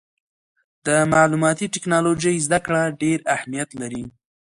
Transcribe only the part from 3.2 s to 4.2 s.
اهمیت لري.